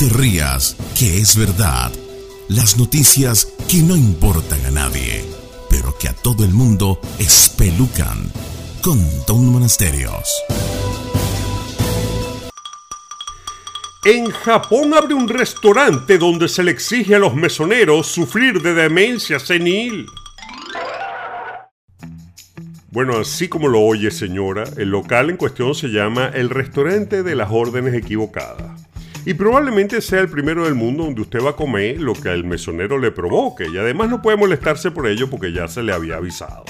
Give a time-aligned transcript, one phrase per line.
[0.00, 1.92] te rías, que es verdad.
[2.48, 5.22] Las noticias que no importan a nadie,
[5.68, 8.32] pero que a todo el mundo espelucan.
[8.80, 10.24] Con Don Monasterios.
[14.06, 19.38] En Japón abre un restaurante donde se le exige a los mesoneros sufrir de demencia
[19.38, 20.06] senil.
[22.90, 27.34] Bueno, así como lo oye señora, el local en cuestión se llama el Restaurante de
[27.36, 28.79] las Órdenes Equivocadas.
[29.26, 32.44] Y probablemente sea el primero del mundo donde usted va a comer lo que al
[32.44, 36.16] mesonero le provoque y además no puede molestarse por ello porque ya se le había
[36.16, 36.64] avisado.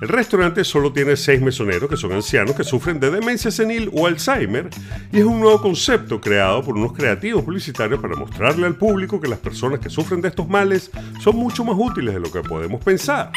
[0.00, 4.06] El restaurante solo tiene seis mesoneros que son ancianos que sufren de demencia senil o
[4.06, 4.70] Alzheimer
[5.12, 9.28] y es un nuevo concepto creado por unos creativos publicitarios para mostrarle al público que
[9.28, 10.90] las personas que sufren de estos males
[11.22, 13.30] son mucho más útiles de lo que podemos pensar.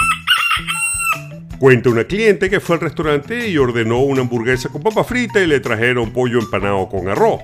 [1.64, 5.48] Cuenta una cliente que fue al restaurante y ordenó una hamburguesa con papa frita y
[5.48, 7.40] le trajeron pollo empanado con arroz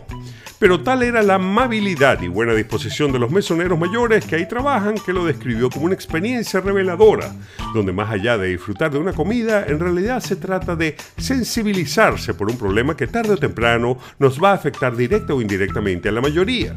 [0.60, 4.96] pero tal era la amabilidad y buena disposición de los mesoneros mayores que ahí trabajan
[4.96, 7.34] que lo describió como una experiencia reveladora,
[7.74, 12.52] donde más allá de disfrutar de una comida, en realidad se trata de sensibilizarse por
[12.52, 16.20] un problema que tarde o temprano nos va a afectar directa o indirectamente a la
[16.20, 16.76] mayoría.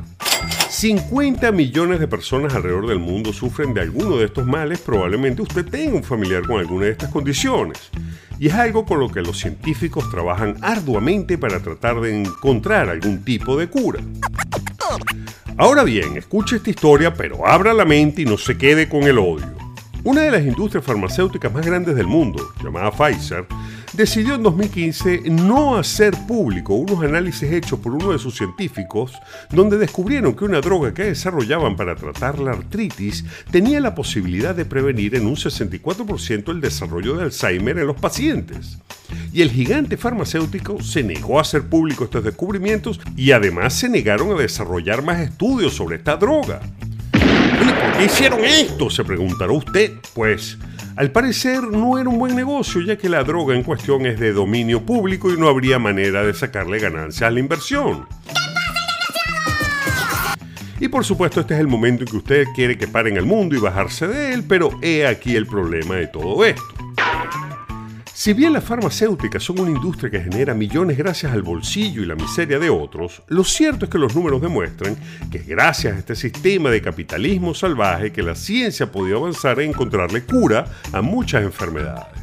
[0.73, 5.67] 50 millones de personas alrededor del mundo sufren de alguno de estos males, probablemente usted
[5.67, 7.91] tenga un familiar con alguna de estas condiciones
[8.39, 13.23] y es algo con lo que los científicos trabajan arduamente para tratar de encontrar algún
[13.23, 14.01] tipo de cura.
[15.59, 19.19] Ahora bien, escuche esta historia, pero abra la mente y no se quede con el
[19.19, 19.55] odio.
[20.05, 23.47] Una de las industrias farmacéuticas más grandes del mundo, llamada Pfizer,
[23.93, 29.13] decidió en 2015 no hacer público unos análisis hechos por uno de sus científicos
[29.51, 34.65] donde descubrieron que una droga que desarrollaban para tratar la artritis tenía la posibilidad de
[34.65, 38.79] prevenir en un 64% el desarrollo de Alzheimer en los pacientes.
[39.33, 44.31] Y el gigante farmacéutico se negó a hacer público estos descubrimientos y además se negaron
[44.33, 46.61] a desarrollar más estudios sobre esta droga.
[47.13, 48.91] ¿Por qué hicieron esto?
[48.91, 49.93] Se preguntará usted.
[50.15, 50.59] Pues
[50.97, 54.33] al parecer no era un buen negocio ya que la droga en cuestión es de
[54.33, 58.07] dominio público y no habría manera de sacarle ganancias a la inversión.
[60.81, 63.55] Y por supuesto este es el momento en que usted quiere que paren el mundo
[63.55, 66.82] y bajarse de él, pero he aquí el problema de todo esto.
[68.23, 72.15] Si bien las farmacéuticas son una industria que genera millones gracias al bolsillo y la
[72.15, 74.97] miseria de otros, lo cierto es que los números demuestran
[75.29, 79.71] que gracias a este sistema de capitalismo salvaje que la ciencia ha podido avanzar en
[79.71, 82.22] encontrarle cura a muchas enfermedades.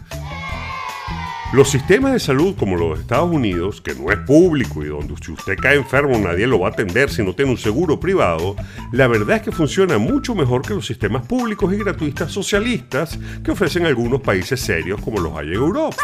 [1.52, 5.16] Los sistemas de salud como los de Estados Unidos, que no es público y donde
[5.20, 8.56] si usted cae enfermo nadie lo va a atender si no tiene un seguro privado,
[8.92, 13.50] la verdad es que funciona mucho mejor que los sistemas públicos y gratuitos socialistas que
[13.50, 15.98] ofrecen algunos países serios como los hay en Europa.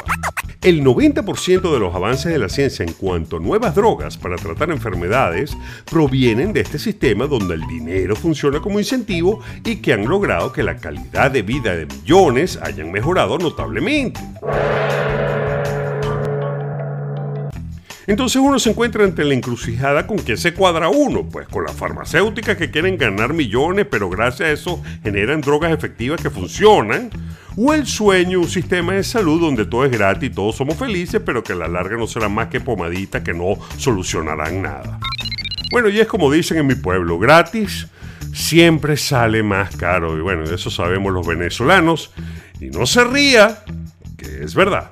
[0.64, 4.72] El 90% de los avances de la ciencia en cuanto a nuevas drogas para tratar
[4.72, 5.56] enfermedades
[5.88, 10.64] provienen de este sistema donde el dinero funciona como incentivo y que han logrado que
[10.64, 14.20] la calidad de vida de millones hayan mejorado notablemente.
[18.08, 21.76] Entonces uno se encuentra ante la encrucijada con qué se cuadra uno, pues con las
[21.76, 27.10] farmacéuticas que quieren ganar millones, pero gracias a eso generan drogas efectivas que funcionan,
[27.58, 31.44] o el sueño, un sistema de salud donde todo es gratis todos somos felices, pero
[31.44, 35.00] que a la larga no será más que pomaditas que no solucionarán nada.
[35.72, 37.88] Bueno, y es como dicen en mi pueblo, gratis
[38.34, 40.18] siempre sale más caro.
[40.18, 42.12] Y bueno, de eso sabemos los venezolanos.
[42.60, 43.64] Y no se ría,
[44.18, 44.92] que es verdad.